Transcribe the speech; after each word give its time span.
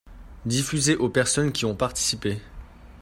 Diffuser 0.47 0.95
aux 0.95 1.09
personnes 1.09 1.51
qui 1.51 1.63
ont 1.63 1.75
participé. 1.75 2.41